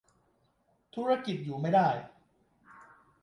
[0.95, 1.89] ธุรกิจอยู่ไม่ได้